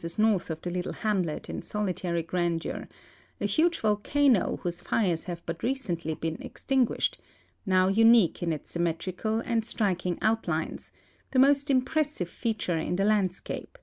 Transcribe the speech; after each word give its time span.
s 0.00 0.16
north 0.16 0.48
of 0.48 0.62
the 0.62 0.70
little 0.70 0.92
hamlet 0.92 1.50
in 1.50 1.60
solitary 1.60 2.22
grandeur, 2.22 2.86
a 3.40 3.46
huge 3.46 3.80
volcano 3.80 4.56
whose 4.58 4.80
fires 4.80 5.24
have 5.24 5.44
but 5.44 5.60
recently 5.64 6.14
been 6.14 6.40
extinguished, 6.40 7.18
now 7.66 7.88
unique 7.88 8.40
in 8.40 8.52
its 8.52 8.70
symmetrical 8.70 9.40
and 9.40 9.64
striking 9.64 10.16
outlines, 10.22 10.92
the 11.32 11.38
most 11.40 11.66
inijiressive 11.66 12.28
feature 12.28 12.78
in 12.78 12.94
the 12.94 13.04
land 13.04 13.34
scape. 13.34 13.76